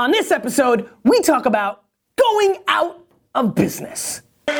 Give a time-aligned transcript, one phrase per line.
[0.00, 1.84] On this episode, we talk about
[2.16, 4.22] going out of business.
[4.48, 4.56] You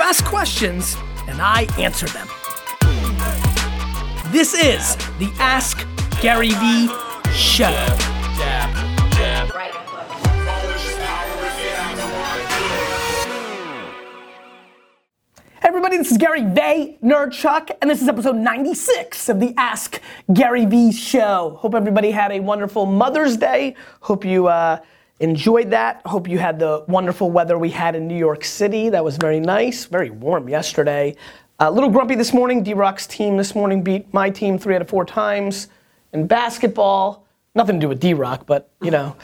[0.00, 0.96] ask questions,
[1.26, 2.28] and I answer them.
[4.30, 5.88] This is the Ask
[6.20, 6.88] Gary Vee
[7.32, 8.13] Show.
[15.84, 20.00] Everybody, this is Gary Vaynerchuk, and this is episode 96 of the Ask
[20.32, 21.58] Gary Vee Show.
[21.60, 23.76] Hope everybody had a wonderful Mother's Day.
[24.00, 24.78] Hope you uh,
[25.20, 26.00] enjoyed that.
[26.06, 28.88] Hope you had the wonderful weather we had in New York City.
[28.88, 31.16] That was very nice, very warm yesterday.
[31.58, 32.62] A little grumpy this morning.
[32.62, 35.68] D Rock's team this morning beat my team three out of four times.
[36.14, 39.14] In basketball, nothing to do with D Rock, but you know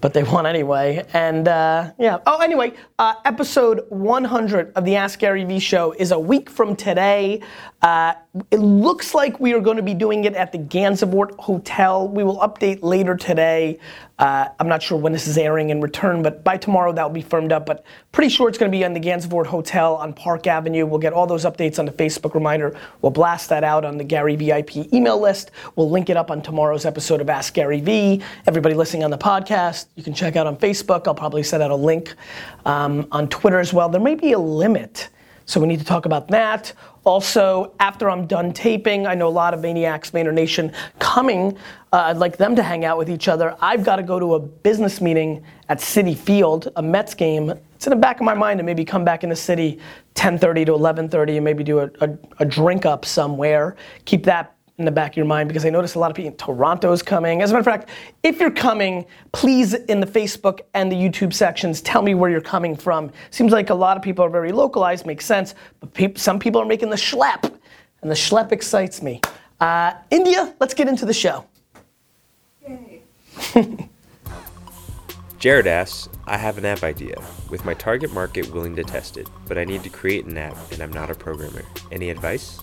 [0.00, 1.04] but they won anyway.
[1.12, 2.18] And uh, yeah.
[2.26, 6.76] Oh, anyway, uh, episode 100 of the Ask Gary Vee show is a week from
[6.76, 7.40] today.
[7.82, 8.14] Uh,
[8.50, 12.08] it looks like we are going to be doing it at the Gansevoort Hotel.
[12.08, 13.78] We will update later today.
[14.20, 17.14] Uh, I'm not sure when this is airing in return, but by tomorrow that will
[17.14, 17.64] be firmed up.
[17.64, 20.84] But pretty sure it's going to be in the Gansevoort Hotel on Park Avenue.
[20.84, 22.78] We'll get all those updates on the Facebook reminder.
[23.00, 25.52] We'll blast that out on the Gary VIP email list.
[25.74, 28.22] We'll link it up on tomorrow's episode of Ask Gary Vee.
[28.46, 31.06] Everybody listening on the podcast, you can check out on Facebook.
[31.06, 32.14] I'll probably send out a link
[32.66, 33.88] um, on Twitter as well.
[33.88, 35.08] There may be a limit.
[35.50, 36.72] So we need to talk about that.
[37.02, 41.58] Also, after I'm done taping, I know a lot of Maniacs, Vayner Nation coming.
[41.92, 43.56] Uh, I'd like them to hang out with each other.
[43.60, 47.52] I've got to go to a business meeting at Citi Field, a Mets game.
[47.74, 49.80] It's in the back of my mind to maybe come back in the city
[50.14, 53.74] 10:30 to 11:30 and maybe do a, a, a drink up somewhere.
[54.04, 56.32] Keep that in the back of your mind because I notice a lot of people
[56.32, 57.42] in Toronto's coming.
[57.42, 57.90] As a matter of fact,
[58.22, 62.40] if you're coming, please in the Facebook and the YouTube sections tell me where you're
[62.40, 63.12] coming from.
[63.30, 66.60] Seems like a lot of people are very localized, makes sense, but pe- some people
[66.60, 67.44] are making the schlep,
[68.02, 69.20] and the schlep excites me.
[69.60, 71.44] Uh, India, let's get into the show.
[75.38, 77.16] Jared asks, I have an app idea,
[77.50, 80.56] with my target market willing to test it, but I need to create an app
[80.72, 81.64] and I'm not a programmer.
[81.92, 82.60] Any advice?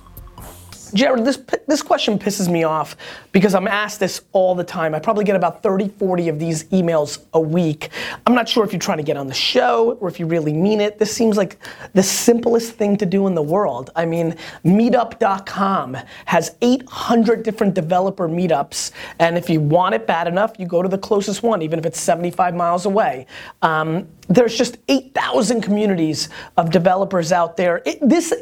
[0.91, 1.37] Jared, this,
[1.67, 2.95] this question pisses me off
[3.31, 4.95] because I'm asked this all the time.
[4.95, 7.89] I probably get about 30, 40 of these emails a week.
[8.25, 10.53] I'm not sure if you're trying to get on the show or if you really
[10.53, 10.99] mean it.
[10.99, 11.57] This seems like
[11.93, 13.91] the simplest thing to do in the world.
[13.95, 20.53] I mean, meetup.com has 800 different developer meetups, and if you want it bad enough,
[20.59, 23.25] you go to the closest one, even if it's 75 miles away.
[23.61, 27.81] Um, there's just 8,000 communities of developers out there.
[27.85, 28.33] It, this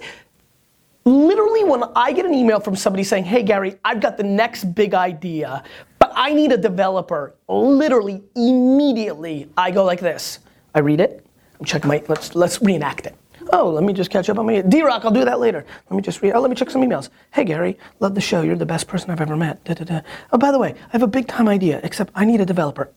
[1.05, 4.73] literally when I get an email from somebody saying, hey Gary, I've got the next
[4.73, 5.63] big idea,
[5.99, 10.39] but I need a developer, literally immediately I go like this.
[10.73, 11.25] I read it,
[11.59, 13.15] I'm checking my, let's, let's reenact it.
[13.53, 15.63] Oh, let me just catch up on my, D-Rock, I'll do that later.
[15.89, 17.09] Let me just read, oh, let me check some emails.
[17.31, 19.63] Hey Gary, love the show, you're the best person I've ever met.
[19.63, 20.01] Da, da, da.
[20.33, 22.89] Oh, by the way, I have a big time idea, except I need a developer.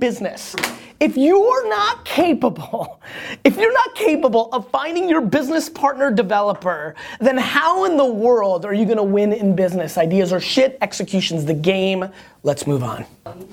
[0.00, 0.56] Business.
[0.98, 3.00] If you're not capable,
[3.44, 8.64] if you're not capable of finding your business partner developer, then how in the world
[8.64, 9.96] are you gonna win in business?
[9.96, 12.04] Ideas are shit, execution's the game.
[12.42, 13.04] Let's move on.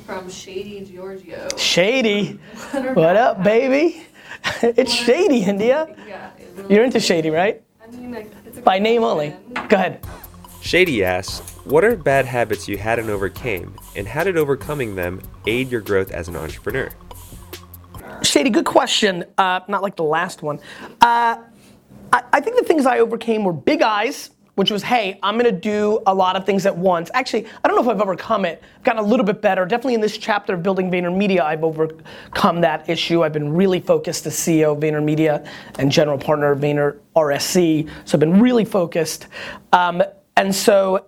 [0.05, 1.47] From Shady Giorgio.
[1.57, 2.39] Shady.
[2.73, 4.03] What up, baby?
[4.61, 5.93] It's shady, India.
[6.07, 6.29] Yeah.
[6.37, 7.61] it really- You're into shady, right?
[7.81, 9.35] I mean, like, it's a By name only.
[9.67, 9.99] Go ahead.
[10.67, 15.22] Shady asks, What are bad habits you had and overcame, and how did overcoming them
[15.45, 16.89] aid your growth as an entrepreneur?
[18.22, 19.23] Shady, good question.
[19.38, 20.59] Uh, not like the last one.
[21.00, 21.38] Uh,
[22.11, 25.53] I, I think the things I overcame were big eyes, which was, hey, I'm gonna
[25.53, 27.09] do a lot of things at once.
[27.13, 28.61] Actually, I don't know if I've overcome it.
[28.75, 29.66] I've gotten a little bit better.
[29.66, 33.23] Definitely in this chapter of building VaynerMedia, I've overcome that issue.
[33.23, 35.47] I've been really focused as CEO of VaynerMedia
[35.79, 37.89] and general partner of Vayner RSE.
[38.03, 39.27] So I've been really focused.
[39.72, 40.03] Um,
[40.37, 41.05] and so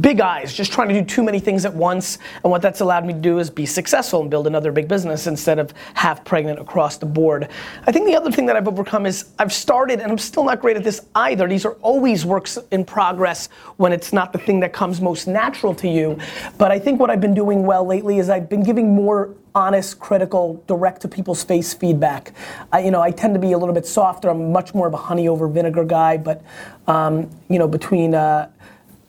[0.00, 2.18] big eyes, just trying to do too many things at once.
[2.44, 5.26] And what that's allowed me to do is be successful and build another big business
[5.26, 7.48] instead of half pregnant across the board.
[7.86, 10.60] I think the other thing that I've overcome is I've started, and I'm still not
[10.60, 11.48] great at this either.
[11.48, 15.74] These are always works in progress when it's not the thing that comes most natural
[15.76, 16.18] to you.
[16.58, 19.98] But I think what I've been doing well lately is I've been giving more honest,
[19.98, 22.32] critical, direct to people's face feedback.
[22.72, 24.30] I, you know, I tend to be a little bit softer.
[24.30, 26.42] I'm much more of a honey over vinegar guy, but
[26.86, 28.48] um, you know, between uh,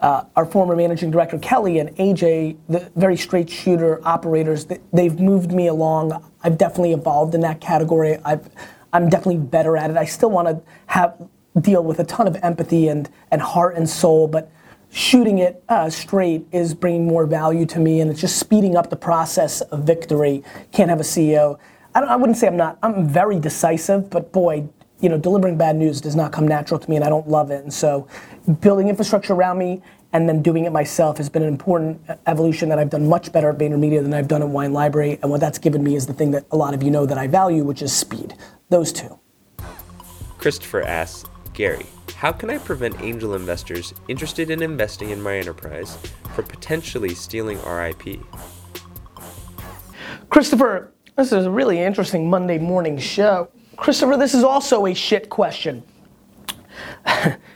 [0.01, 5.51] uh, our former managing director Kelly and AJ, the very straight shooter operators, they've moved
[5.51, 6.23] me along.
[6.43, 8.17] I've definitely evolved in that category.
[8.25, 8.49] I've,
[8.91, 9.97] I'm definitely better at it.
[9.97, 11.29] I still want to have
[11.61, 14.51] deal with a ton of empathy and and heart and soul, but
[14.91, 18.89] shooting it uh, straight is bringing more value to me, and it's just speeding up
[18.89, 20.43] the process of victory.
[20.71, 21.59] Can't have a CEO.
[21.95, 22.77] I, I wouldn't say I'm not.
[22.83, 24.67] I'm very decisive, but boy,
[24.99, 27.51] you know, delivering bad news does not come natural to me, and I don't love
[27.51, 27.63] it.
[27.63, 28.07] And so,
[28.61, 29.81] building infrastructure around me
[30.11, 33.49] and then doing it myself has been an important evolution that I've done much better
[33.49, 35.19] at VaynerMedia than I've done at Wine Library.
[35.21, 37.17] And what that's given me is the thing that a lot of you know that
[37.17, 38.35] I value, which is speed.
[38.69, 39.19] Those two.
[40.39, 41.85] Christopher asks, Gary,
[42.19, 45.97] how can I prevent angel investors interested in investing in my enterprise
[46.35, 48.19] from potentially stealing RIP?
[50.29, 53.47] Christopher, this is a really interesting Monday morning show.
[53.77, 55.81] Christopher, this is also a shit question.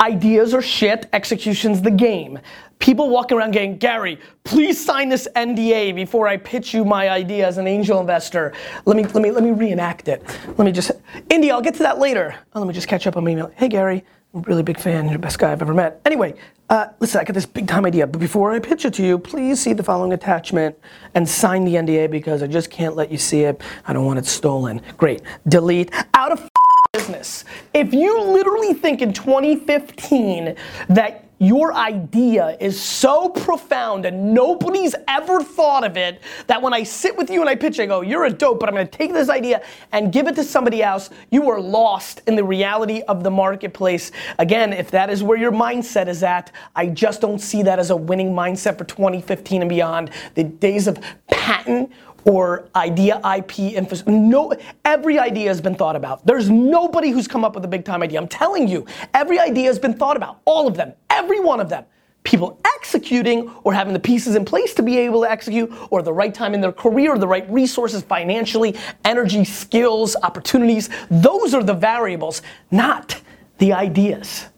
[0.00, 2.38] Ideas are shit, execution's the game.
[2.78, 7.46] People walking around going, Gary, please sign this NDA before I pitch you my idea
[7.46, 8.54] as an angel investor.
[8.86, 10.22] Let me let me let me reenact it.
[10.56, 10.92] Let me just
[11.28, 12.34] Indy, I'll get to that later.
[12.54, 13.52] Oh, let me just catch up on my email.
[13.56, 14.02] Hey Gary,
[14.32, 15.04] I'm a really big fan.
[15.04, 16.00] You're the best guy I've ever met.
[16.06, 16.32] Anyway,
[16.70, 19.18] uh, listen, I got this big time idea, but before I pitch it to you,
[19.18, 20.78] please see the following attachment
[21.14, 23.60] and sign the NDA because I just can't let you see it.
[23.86, 24.80] I don't want it stolen.
[24.96, 25.20] Great.
[25.46, 25.92] Delete.
[26.14, 26.48] Out of
[26.92, 27.44] business.
[27.72, 30.56] If you literally think in 2015
[30.88, 36.82] that your idea is so profound and nobody's ever thought of it that when I
[36.82, 39.12] sit with you and I pitch, I go, You're a dope, but I'm gonna take
[39.12, 41.10] this idea and give it to somebody else.
[41.30, 44.10] You are lost in the reality of the marketplace.
[44.40, 47.90] Again, if that is where your mindset is at, I just don't see that as
[47.90, 50.10] a winning mindset for 2015 and beyond.
[50.34, 50.98] The days of
[51.28, 51.92] patent
[52.24, 54.18] or idea IP infrastructure.
[54.18, 54.52] No,
[54.84, 56.24] every idea has been thought about.
[56.26, 58.20] There's nobody who's come up with a big time idea.
[58.20, 60.40] I'm telling you, every idea has been thought about.
[60.44, 61.84] All of them, every one of them.
[62.22, 66.12] People executing or having the pieces in place to be able to execute, or the
[66.12, 70.90] right time in their career, the right resources financially, energy, skills, opportunities.
[71.10, 73.18] Those are the variables, not
[73.56, 74.48] the ideas.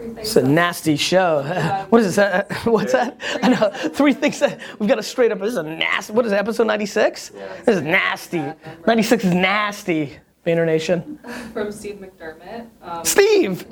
[0.00, 1.42] It's a nasty show.
[1.90, 2.18] what is this?
[2.28, 3.18] Uh, what's that?
[3.42, 3.70] I know.
[3.90, 5.38] Three things that we've got a straight up.
[5.38, 6.12] This is a nasty.
[6.12, 7.30] What is it, episode 96?
[7.64, 8.42] This is nasty.
[8.86, 10.18] 96 is nasty.
[10.46, 11.18] Vayner Nation.
[11.52, 12.68] From Steve McDermott.
[12.82, 13.66] Um, Steve!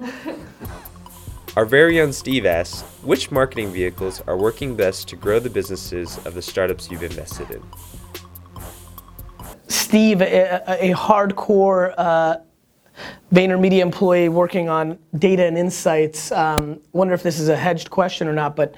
[1.56, 6.18] Our very own Steve asks, which marketing vehicles are working best to grow the businesses
[6.26, 7.62] of the startups you've invested in?
[9.68, 12.36] Steve, a, a hardcore uh,
[13.32, 16.30] VaynerMedia employee working on data and insights.
[16.30, 18.74] Um, wonder if this is a hedged question or not, but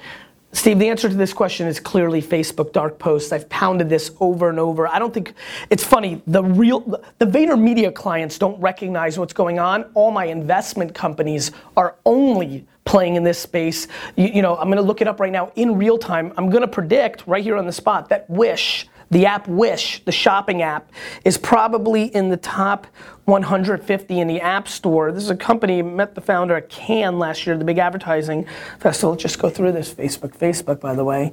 [0.53, 3.33] Steve, the answer to this question is clearly Facebook dark posts.
[3.33, 4.89] I've pounded this over and over.
[4.89, 5.35] I don't think
[5.69, 6.23] it's funny.
[6.27, 6.81] The real
[7.19, 9.85] the VaynerMedia clients don't recognize what's going on.
[9.93, 13.89] All my investment companies are only playing in this space.
[14.17, 16.33] You, you know, I'm going to look it up right now in real time.
[16.39, 20.13] I'm going to predict right here on the spot that Wish the app Wish, the
[20.13, 20.91] shopping app,
[21.25, 22.87] is probably in the top
[23.25, 25.13] 150 in the App Store.
[25.13, 28.47] This is a company, met the founder at Cannes last year, the big advertising
[28.79, 29.11] festival.
[29.11, 29.93] Let's just go through this.
[29.93, 31.33] Facebook, Facebook, by the way.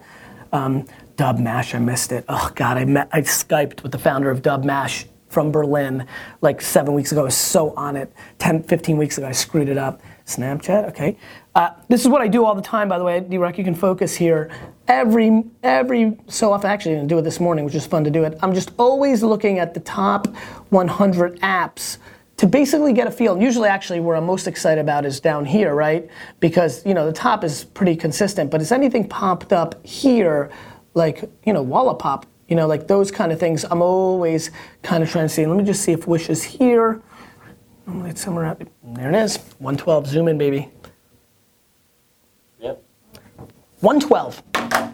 [0.52, 0.86] Um,
[1.18, 2.26] Dubsmash, I missed it.
[2.28, 6.06] Oh God, I met, I Skyped with the founder of Dubsmash from Berlin
[6.42, 7.22] like seven weeks ago.
[7.22, 8.14] I was so on it.
[8.40, 10.02] 10, 15 weeks ago, I screwed it up.
[10.26, 11.18] Snapchat, okay.
[11.54, 13.20] Uh, this is what I do all the time, by the way.
[13.20, 14.50] D-Rock, you can focus here.
[14.88, 18.10] Every, every so often, actually, I didn't do it this morning, which is fun to
[18.10, 18.38] do it.
[18.42, 20.28] I'm just always looking at the top
[20.70, 22.00] 100 apps
[22.38, 23.34] to basically get a feel.
[23.34, 26.10] And usually, actually, where I'm most excited about is down here, right?
[26.40, 30.52] Because, you know, the top is pretty consistent, but is anything popped up here,
[30.96, 34.52] like, you know, Wallapop, you know, like those kind of things, I'm always
[34.82, 35.46] kind of trying to see.
[35.46, 37.02] Let me just see if Wish is here.
[37.88, 39.10] It's somewhere out there.
[39.10, 39.38] It is.
[39.60, 40.08] 112.
[40.08, 40.70] Zoom in, baby.
[42.60, 42.84] Yep.
[43.82, 44.44] 112.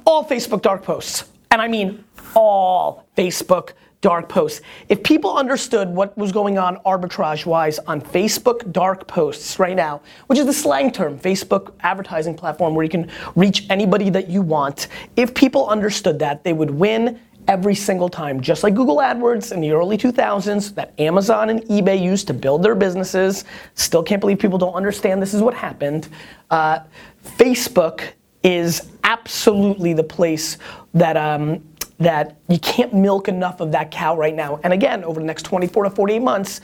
[0.05, 1.25] All Facebook dark posts.
[1.51, 2.03] And I mean
[2.35, 4.61] all Facebook dark posts.
[4.89, 10.01] If people understood what was going on arbitrage wise on Facebook dark posts right now,
[10.27, 14.41] which is the slang term, Facebook advertising platform where you can reach anybody that you
[14.41, 19.51] want, if people understood that, they would win every single time, just like Google AdWords
[19.51, 23.45] in the early 2000s that Amazon and eBay used to build their businesses.
[23.75, 26.09] Still can't believe people don't understand this is what happened.
[26.49, 26.79] Uh,
[27.23, 28.09] Facebook
[28.43, 30.57] is absolutely the place
[30.93, 31.63] that um,
[31.99, 34.59] that you can't milk enough of that cow right now.
[34.63, 36.61] And again, over the next 24 to 48 months,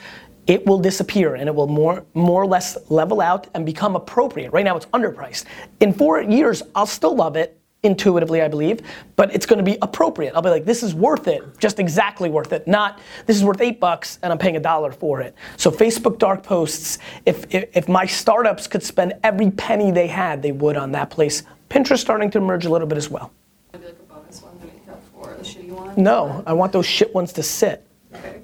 [0.47, 4.51] it will disappear and it will more more or less level out and become appropriate.
[4.51, 5.45] Right now it's underpriced.
[5.79, 8.81] In 4 years I'll still love it intuitively, I believe,
[9.15, 10.33] but it's going to be appropriate.
[10.35, 12.67] I'll be like, this is worth it, just exactly worth it.
[12.67, 15.35] Not this is worth eight bucks and I'm paying a dollar for it.
[15.57, 20.41] So Facebook dark posts, if, if if my startups could spend every penny they had,
[20.41, 21.43] they would on that place.
[21.69, 23.31] Pinterest starting to emerge a little bit as well.
[23.73, 25.93] like a bonus one to make up for the shitty one.
[26.01, 27.85] No, I want those shit ones to sit.
[28.13, 28.41] Okay.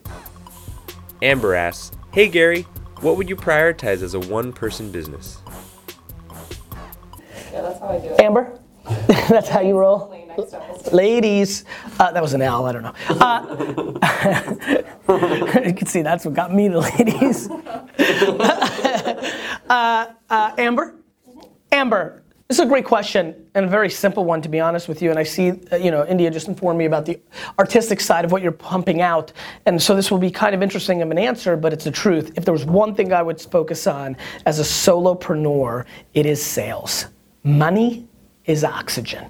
[1.22, 2.64] Amber asks, Hey Gary,
[3.02, 5.40] what would you prioritize as a one person business?
[7.52, 8.20] Yeah, that's how I do it.
[8.20, 8.60] Amber,
[9.30, 10.14] that's how you roll.
[10.92, 11.64] Ladies,
[12.00, 12.94] uh, that was an L, I don't know.
[13.10, 13.56] Uh,
[15.66, 17.50] you can see that's what got me to ladies.
[19.70, 20.96] uh, uh, Amber,
[21.72, 25.02] Amber, this is a great question and a very simple one to be honest with
[25.02, 25.10] you.
[25.12, 27.20] And I see, uh, you know, India just informed me about the
[27.58, 29.32] artistic side of what you're pumping out.
[29.66, 32.34] And so this will be kind of interesting of an answer, but it's the truth.
[32.36, 37.08] If there was one thing I would focus on as a solopreneur, it is sales.
[37.44, 38.08] Money
[38.46, 39.30] is oxygen.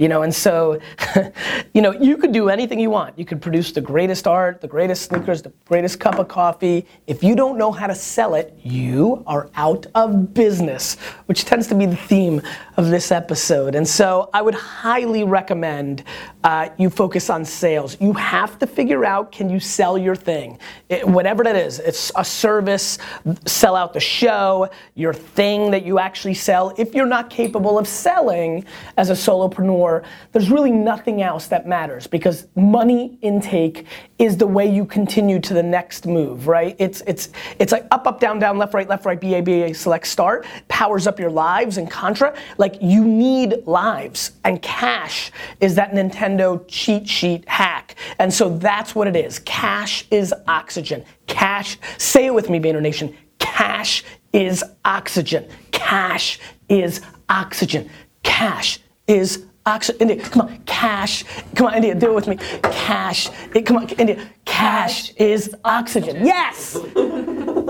[0.00, 0.80] You know, and so,
[1.74, 3.18] you know, you could do anything you want.
[3.18, 6.86] You could produce the greatest art, the greatest sneakers, the greatest cup of coffee.
[7.06, 10.94] If you don't know how to sell it, you are out of business,
[11.26, 12.40] which tends to be the theme
[12.78, 13.74] of this episode.
[13.74, 16.02] And so I would highly recommend
[16.44, 17.98] uh, you focus on sales.
[18.00, 20.58] You have to figure out can you sell your thing?
[20.88, 22.96] It, whatever that is, it's a service,
[23.44, 26.72] sell out the show, your thing that you actually sell.
[26.78, 28.64] If you're not capable of selling
[28.96, 29.89] as a solopreneur,
[30.32, 33.86] there's really nothing else that matters because money intake
[34.18, 36.76] is the way you continue to the next move, right?
[36.78, 40.06] It's it's it's like up, up, down, down, left, right, left, right, BA, BA, select,
[40.06, 42.34] start, powers up your lives and contra.
[42.58, 47.96] Like you need lives and cash is that Nintendo cheat sheet hack.
[48.18, 49.38] And so that's what it is.
[49.40, 51.04] Cash is oxygen.
[51.26, 53.16] Cash, say it with me, Vayner Nation.
[53.38, 55.48] Cash is oxygen.
[55.72, 57.90] Cash is oxygen.
[58.22, 61.24] Cash is Oxygen, India, come on, cash.
[61.54, 62.36] Come on, India, do it with me.
[62.62, 63.28] Cash.
[63.54, 64.30] It, come on, India.
[64.44, 66.24] Cash is oxygen.
[66.24, 66.78] Yes.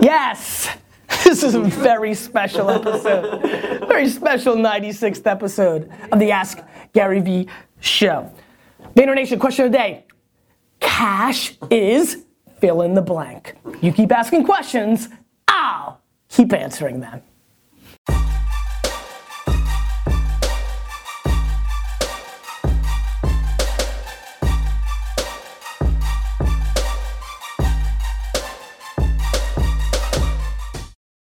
[0.03, 0.69] Yes.
[1.25, 3.43] This is a very special episode.
[3.89, 6.61] Very special 96th episode of the Ask
[6.93, 7.49] Gary Vee
[7.81, 8.33] show.
[8.95, 10.05] Vayner Nation question of the day.
[10.79, 12.25] Cash is
[12.61, 13.57] fill in the blank.
[13.81, 15.09] You keep asking questions,
[15.49, 17.23] I'll keep answering them.